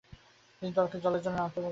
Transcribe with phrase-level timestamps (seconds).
[0.61, 1.69] তিনি দলকে জলের জন্য থামতে বলেন।